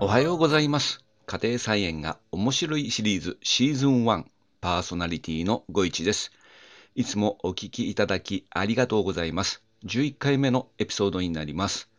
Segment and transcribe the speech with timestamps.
[0.00, 1.04] おはようございます。
[1.26, 4.26] 家庭菜園が面白いシリーズシーズン1
[4.60, 6.30] パーソナリティのご一です。
[6.94, 9.60] いつもお聞きいただきありがとうございます。
[9.84, 11.90] 11回目のエピソードになります。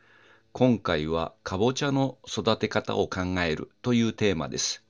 [0.53, 4.81] 今回はかぼちゃの育て方を考えるというテーマです。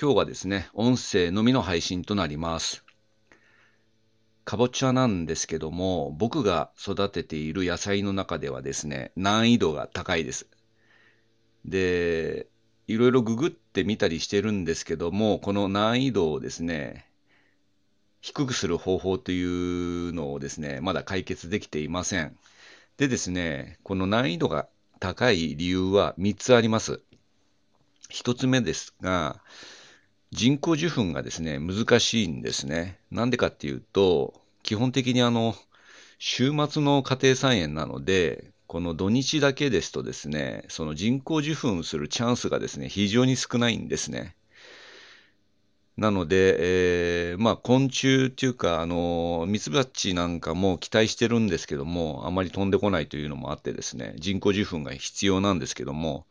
[0.00, 2.84] 今日はですね、音声のみの配信となります。
[4.44, 10.46] かぼちゃなんですけども、僕が育てている野菜の中ではですね、難易度が高いです。
[11.64, 12.46] で、
[12.86, 17.06] いろいろググってみたりしてるんですけども、この難易度をですね、
[18.20, 22.36] 低くする方法というのをですね、まだ解決できていません。
[22.96, 24.68] でですね、この難易度が
[25.00, 27.00] 高い理由は3つあります。
[28.10, 29.42] 1つ目ですが、
[30.30, 32.98] 人工授粉がですね、難しいんですね。
[33.10, 35.54] なんでかっていうと、基本的にあの、
[36.18, 44.34] 週末の家庭菜園なので、この土日だけですとですね、その人工授粉するチャンスがですね、非常に少ないんですね。
[45.96, 46.56] なので、
[47.30, 56.26] えー、まあ昆虫っていうか、あの、ミツバチなんかも期待してるんですけども、あまり飛んでこないというのもあってですね、人工授粉が必要なんですけども、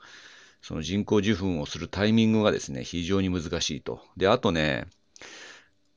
[0.62, 4.02] その人工授粉をするタイミングがですね、非常に難しいと。
[4.18, 4.88] で、あとね、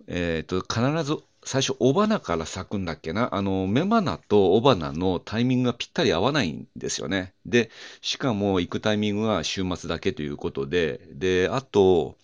[0.06, 3.32] えっ、ー、と、必ず最初、雄花から咲くんだっけな？
[3.32, 7.34] あの、雌花と雄花のタイミングがぴったり合わないんですよね。
[7.46, 12.16] で、しかも行くタイミングが週末だけということで、で、あと、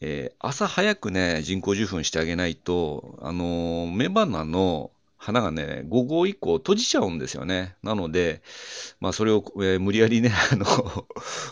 [0.00, 7.74] えー、朝早くね、人工授粉してあげないと、あの、雌花の花がね、午後以降閉じちゃうんですよね。
[7.82, 8.42] なので、
[9.00, 10.64] まあそれを、えー、無理やりね、あの、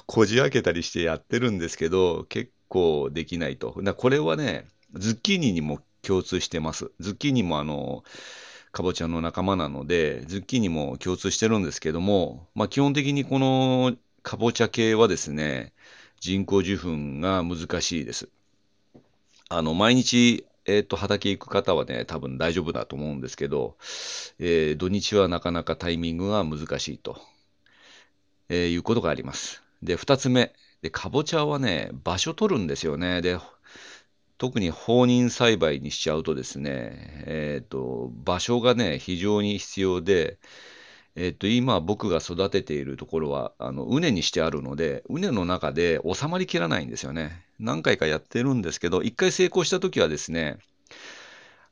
[0.06, 3.76] こじ開けたりしてやってるんですけど、結構できないと。
[3.96, 6.90] これはね、ズッキーニにも共通してます。
[7.00, 8.04] ズッキーニもあの、
[8.72, 15.72] かぼちゃの仲間なので、ズッキーニも共通してるんですけども、まあ基本的にこのかぼちゃ系はですね、
[16.20, 18.28] 人工授粉が難しいです。
[19.48, 23.76] あの、毎日、えっ、ー、と、畑行く方はね、多分大丈夫だと思うんですけど、
[24.38, 27.18] えー、土日はなかなかタイミングが難しいと、
[28.50, 29.62] えー、いうことがあります。
[29.82, 30.52] で、二つ目。
[30.82, 33.22] で、かぼちゃはね、場所取るんですよね。
[33.22, 33.38] で、
[34.38, 40.38] 特に放任栽培にしちゃうとですね、えっ、ー、と、場所がね、非常に必要で、
[41.16, 47.44] えっ、ー、と、今僕が育てているところは、あの、畝にしてあるので、畝の中で収まりきらないんですよね。
[47.58, 50.58] 何回かやってるんですけど、一回成功した時はですね、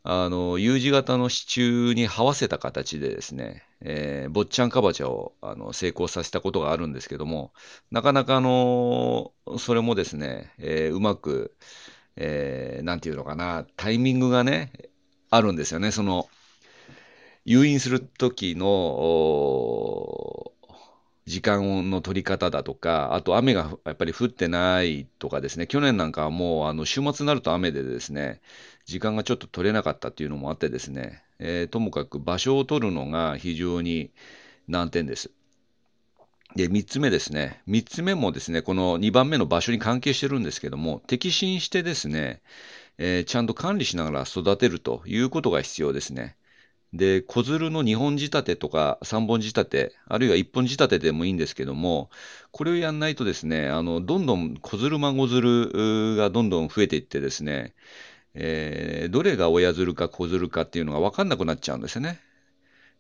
[0.02, 7.52] あの、U 字型の支柱に這わせた形でですね、えー、坊ちゃんかぼちゃをあの成功させたことがあるんですけども、
[7.90, 11.54] なかなかあの、それもですね、えー、うまく、
[12.16, 14.72] えー、なんていうのかな、タイミングがね、
[15.30, 15.90] あるんですよね。
[15.90, 16.28] その、
[17.44, 20.52] 誘引する時の、
[21.26, 28.40] 時間の取り方だとか、あと雨がやっぱり降ってないとかですね、去年なんかはもうあの週末になると雨でですね、
[28.84, 34.12] 時間がちょっと取れなかったっていうのもあってですね、えー、ともかく場所を取るのが非常に
[34.68, 35.32] 難点です。
[36.54, 37.60] で、3つ目ですね。
[37.66, 42.40] 3つ目もですね、この2番目の場所に関係してるんですけども、摘心してですね、
[42.98, 46.36] えー、ちゃんと管理しながら育てるということが必要ですね。
[46.92, 52.10] で、小鶴の2本仕立てとか3本仕立て、あるいは1本仕立てでもいいんですけども、
[52.52, 57.74] これをやんないとですね、あの、どんどん小鶴孫鶴がどんどん増えていってですね、
[58.34, 62.20] えー、どれが親鶴か小鶴かっていうのが分かんなくなっちゃうんですよね。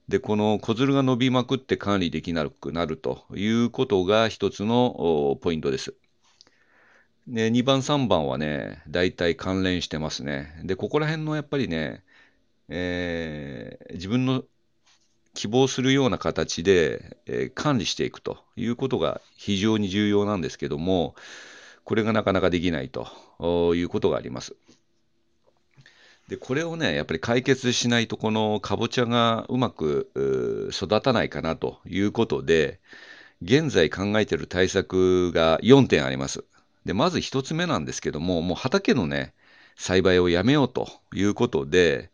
[0.08, 5.94] で、この小鶴が伸びまくって管理できなくなるということが一つのポイントです。
[7.26, 10.60] で、2番、3番はね、大体関連してますね。
[10.62, 12.04] で、ここら辺のやっぱりね、
[12.68, 14.44] えー、自分の
[15.34, 21.16] 希望するような形で、えー、管理していくということが非常に重要なんですけども、
[21.84, 24.54] これがなかなかできないということがあります。
[26.28, 30.10] で、これをね、やっぱり解決しないと、このかぼちゃがうまく
[30.72, 32.80] 育たないかなということで、
[33.42, 36.44] 現在考えている対策が4点あります。
[36.84, 39.34] で、まず1つ目なんですけども、もう畑のね、
[39.76, 42.10] 栽培をやめようということで、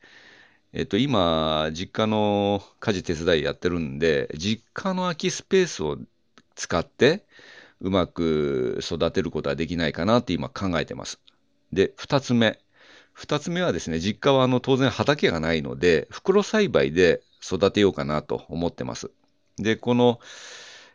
[0.74, 5.96] えっと、今、実家の家事手伝いやってるんで、実家の空きスペースを
[6.54, 7.24] 使って、
[7.80, 11.18] うまく育てることはできないかなって今考えてます。
[11.72, 12.58] で、2つ目。
[13.12, 19.10] 二つ目はですね、実家はあの当然畑がないので、袋栽培で育てようかなと思ってます。
[19.58, 20.18] で、この、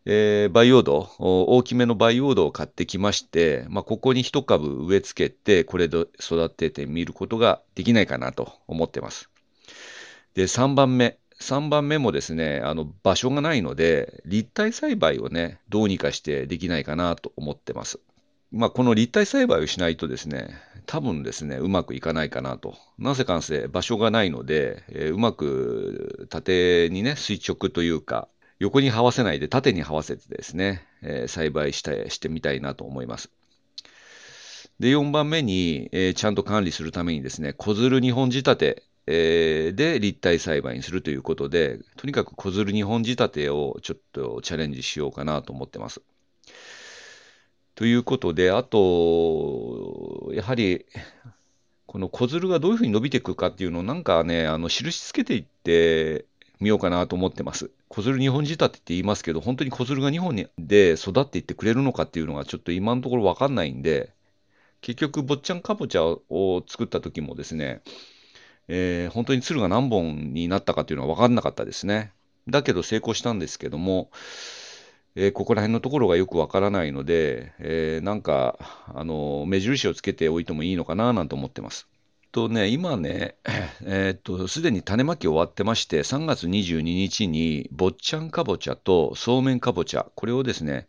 [0.06, 9.30] えー、培養土、大きめの培養土を買ってきまして、まあ、ここに一株植え付けて、これで育ててみることができないかなと思ってます。
[10.34, 11.20] で、3番目。
[11.40, 18.00] 3番目もですね、あの場所がないので、立体栽培をね、どうにかしてできないかなと思ってます。
[18.52, 20.56] まあ、この立体栽培をしないとですね、
[20.86, 22.78] 多分ですね、うまくいかないかなと。
[22.98, 28.30] なぜかんせ場所がないので、えー、うまく縦にね、垂直というか、
[28.60, 33.30] 横に這わせないで縦に這わせてですね、えー、栽培したしてみたいなと思います。
[34.80, 46.02] で、4番目に、えー、ちゃんと管理するためにですね、小鶴2本仕立て、えー、で立体栽培にするということで、とにかく小鶴2本仕立てをちょっとチャレンジしようかなと思ってます。
[47.78, 50.88] ということで、あと、やはり、
[51.86, 56.26] この小鶴がどういうふうに伸びていくかっていうのをなんかね、あの印つけていって
[56.60, 57.70] みようかなと思ってます。
[57.88, 64.12] 小鶴2本仕立てって言いますけど、本当に小鶴が2本で育っていってくれるのかっていうのがちょっと今のところわかんないんで、
[64.82, 67.84] 結局、坊ちゃんかぼちゃを作った時もですね、
[68.70, 72.12] えー、本当に鶴が何本になったかっていうのは分かんなかったですね。
[72.50, 74.10] だけど成功したんですけども、
[75.20, 78.60] えー、ここら辺のところがよくわからないので、えー、なんか、
[78.94, 81.88] あの、目印をつけておいてもいいのかななんて思ってます。
[82.32, 83.36] とね、今ね、
[83.84, 90.88] えー、っと、すでに種まき終わってまして、3月22日に、坊ちゃんかぼちゃとそうめんかぼちゃ、これをですね、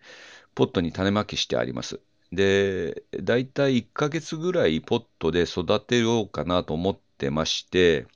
[0.54, 1.98] ポットに種まきしてあります。
[2.30, 8.06] で、だいたい1ヶ月ぐらいポットで育てようかなと思ってまして、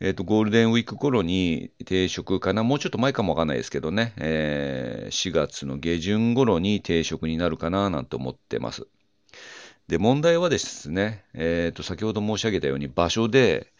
[0.00, 8.86] えっ、ー、と、ゴールデンウィーク頃に定食かな、もうちょっと前かもわかんないですけどね、えー、4月の下旬頃に定食になるかななんて思ってます。
[9.88, 13.72] で、問題はですね、えっ、ー、と、先ほど申し上げたように場所で、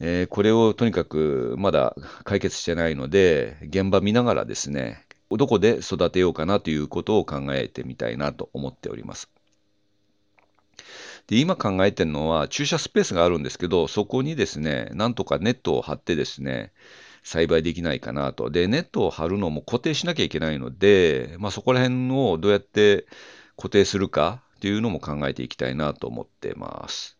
[0.00, 1.94] えー、これをとにかくまだ
[2.24, 9.30] 解決してないので、現場見ながらですね、どこで育てようかなということを考えてみたいなと思っております。
[11.30, 16.72] で今考えてるのは駐車スペースがあるんですけど、そこにですね、なんとかネットを張ってですね、
[17.22, 18.50] 栽培できないかなと。
[18.50, 23.06] で、ネットを張るのも固定しなきゃいけないので、まあ、そこら辺をどうやって
[23.56, 27.16] 固定するかっていうのも考えていきたいなと思ってます。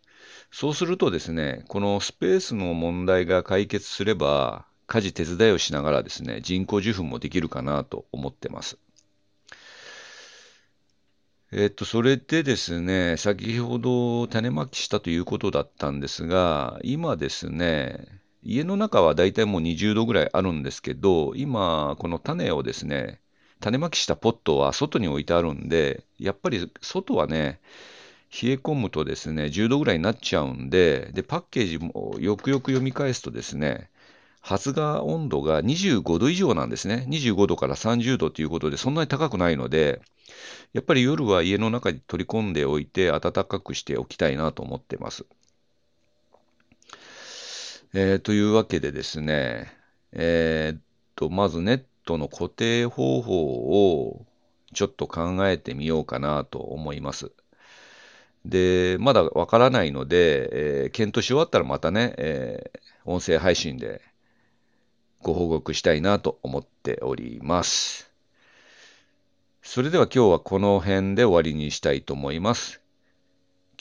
[0.51, 8.77] そうするとですね、このスペースの問題が解決すれば、家事手伝いをしながらですね、人工授粉もできるかなと思ってます。
[11.52, 18.06] えっと、それでですね、先ほど種まきしたということだったんですが、今ですね、
[18.43, 23.20] 家の中はだいたいもう20度ぐらいあるんですけど、今、この種をですね、
[23.61, 27.61] 種まきしたポットは外に置いてあるんで、やっぱり外はね、
[28.31, 33.91] 冷え込むとですね、10度ぐらいになっちゃうんで、で、パッケージもよくよく読み返すとですね、
[34.41, 37.07] 発芽温度が25度以上なんですね。
[37.09, 40.01] 25度から30度ということで、そんなに高くないので、
[40.73, 45.27] やっぱり夜は家の中に取り込んでおいて、暖かくしておきたいなと思ってます。
[47.93, 49.73] えー、というわけでですね、
[50.13, 50.83] えー、っ
[51.17, 54.25] と、まずネットの固定方法を
[54.73, 57.33] ちょっと考えてみようかなと思います。
[58.45, 64.01] で、まだわからないので、えー、検討し終わったらまたね、えー、音声配信で
[65.23, 68.11] ご報告したいなと思っております。
[69.63, 72.81] それでは今日はこの辺で終わりにしたいと思います。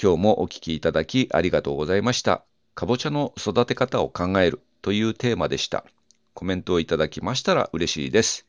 [0.02, 2.44] 今日もお聴きいただきありがとうございました。
[2.76, 5.84] かぼちゃの育て方を考えるというテーマでした。
[6.34, 8.46] コメントをいただきましたら嬉しいです。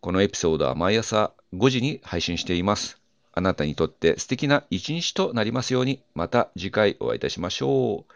[0.00, 3.00] このエピソードは毎朝5時に配信しています。
[3.32, 8.12] あなたにとって素敵な一日となりますように、また次回お会いいたしましょう。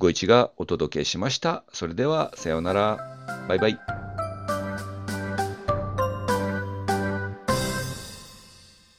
[0.00, 1.62] ご一がお届けしました。
[1.74, 3.46] それでは、さようなら。
[3.46, 3.99] バイバイ。